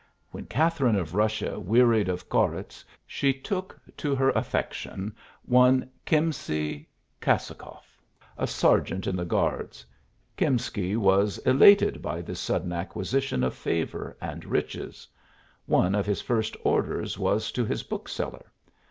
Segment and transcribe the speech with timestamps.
[0.31, 6.87] When Catherine of Russia wearied of Koritz she took to her affection one Kimsky
[7.21, 7.83] Kossakof,
[8.35, 9.85] a sergeant in the guards.
[10.37, 15.07] Kimsky was elated by this sudden acquisition of favor and riches.
[15.67, 18.51] One of his first orders was to his bookseller.